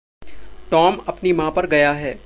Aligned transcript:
Tom 0.71 0.97
अपनी 1.07 1.31
माँ 1.33 1.51
पर 1.51 1.65
गया 1.65 1.91
है। 1.91 2.19